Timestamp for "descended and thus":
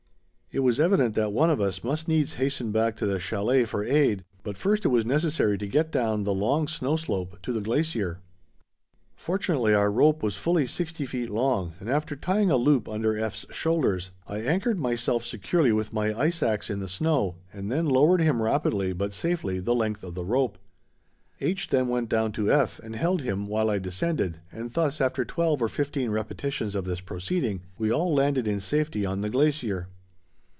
23.79-24.99